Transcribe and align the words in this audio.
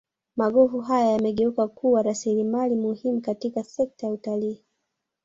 magofu 0.35 0.79
haya 0.81 1.11
yamegeuka 1.11 1.67
kuwa 1.67 2.01
rasilimali 2.03 2.75
muhimu 2.75 3.21
katika 3.21 3.63
sekta 3.63 4.07
ya 4.07 4.13
utalii 4.13 4.63